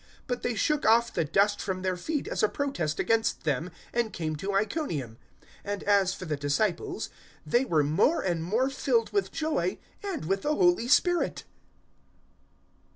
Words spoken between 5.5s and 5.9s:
013:052 and